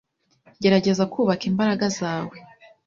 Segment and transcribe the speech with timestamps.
[0.61, 2.35] Gerageza kubaka imbaraga zawe.